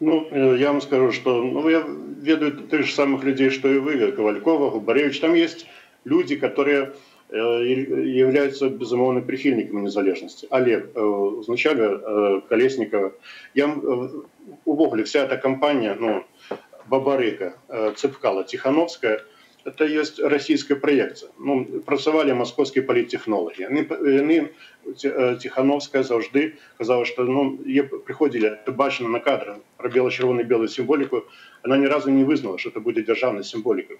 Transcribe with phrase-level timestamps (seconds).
[0.00, 1.84] Ну, э, я вам скажу, что ну, я
[2.20, 5.20] ведаю тех же самых людей, что и вы, Ковалькова, Губаревич.
[5.20, 5.66] Там есть
[6.04, 6.92] люди, которые
[7.30, 10.46] э, являются безумовно прихильниками незалежности.
[10.50, 13.14] Олег, вначале э, Колесникова.
[13.54, 13.74] Я
[14.64, 16.24] увогуле вся эта компания, ну,
[16.86, 17.54] Бабарыка,
[17.96, 19.22] Цепкала, Тихановская–
[19.66, 21.30] это есть российская проекция.
[21.38, 23.64] Ну, працавалі московские политтехнологи.
[23.64, 23.86] Они,
[24.20, 24.48] они
[25.40, 27.58] Тихановская завжди казала, что ну,
[28.06, 31.25] приходили, бачено на кадрах про бело-червоно-белую символику,
[31.63, 33.97] она ни разу не вызнала, что это будет державной символикой.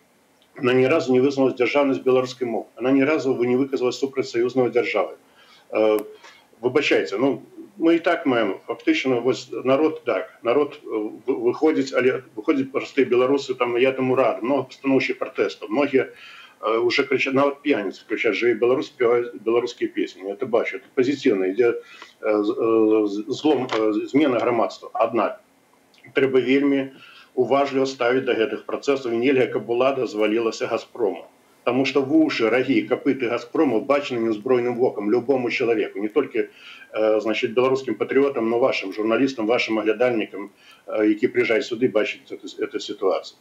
[0.55, 2.65] Она ни разу не вызнала державность белорусской мовы.
[2.75, 5.15] Она ни разу не выказала супротив союзної держави.
[6.61, 7.41] Вибачайте, ну
[7.77, 10.79] ми і так маємо фактично ось народ так народ
[11.27, 16.05] виходить але виходять прості білоруси там я тому рад много постановчих протестів многі
[16.83, 21.81] уже кричат нават п'яницы кричат живі беларусь спевают беларускія песні это бачу это позитивно ідзе
[23.27, 23.67] злом
[24.05, 25.41] змена грамадства аднак
[26.17, 26.81] трэба вельмі
[27.35, 31.27] уважліва ставіць да гэтых працэсаў нельга каб улада звалілася газпрому
[31.63, 36.47] Потому что вуши, роги, копыты Газпрома бачены неузброенным воком любому человеку, не только
[36.91, 40.49] э, значит, белорусским патриотам, но вашим журналистам, вашим оглядальникам,
[40.87, 43.37] э, які приїжджають сюди, бачать эту, эту ситуацию.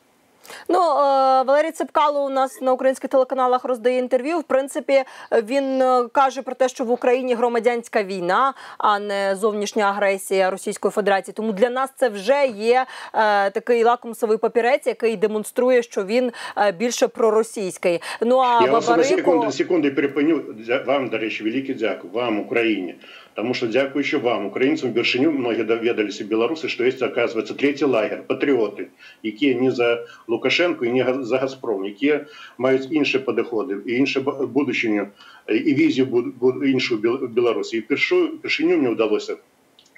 [0.69, 4.39] Ну е, Валерій Цепкало у нас на українських телеканалах роздає інтерв'ю.
[4.39, 9.83] В принципі, він е, каже про те, що в Україні громадянська війна, а не зовнішня
[9.83, 11.33] агресія Російської Федерації.
[11.37, 16.31] Тому для нас це вже є е, такий лакмусовий папірець, який демонструє, що він
[16.77, 18.01] більше проросійський.
[18.21, 19.03] Ну а Я Бабарико...
[19.03, 20.41] секунду, секунду перепиню
[20.85, 22.95] вам, до речі, велике дякую вам, Україні.
[23.34, 28.86] Потому что, дякуючи вам, украинцам, вершиню, многие доведались белорусы, что есть, оказывается, третий лагерь, патриоты,
[29.22, 32.20] які не за Лукашенко і не за Газпром, які
[32.58, 35.08] мають інші підходи, і інше будущее,
[35.48, 36.34] і візію
[36.66, 36.96] іншу
[37.34, 37.76] Білорусі.
[37.76, 39.36] І першу, першиню мені вдалося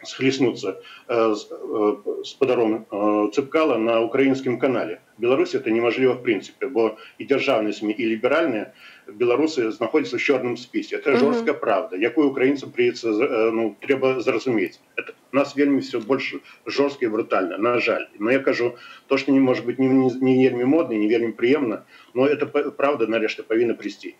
[0.03, 5.01] схлестнуться э, с э, подаром э, Цепкала на украинском канале.
[5.17, 8.73] В Беларуси это неможливо в принципе, бо и державные СМИ, и либеральные
[9.07, 10.97] белорусы находятся в черном списке.
[10.97, 13.09] Это жорстка правда, якую украинцам придется,
[13.51, 14.79] ну, треба зразуметь.
[14.95, 18.07] Это у нас вельми все больше жорстко и брутально, на жаль.
[18.19, 18.75] Но я кажу,
[19.07, 22.45] то, что не может быть не, не, не вельми модно, не вельми приемно, но это
[22.71, 24.15] правда нарешті повинна прийти.